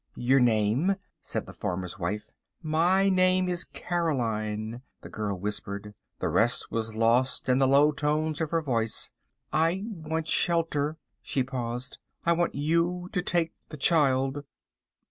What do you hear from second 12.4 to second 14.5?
you to take the child."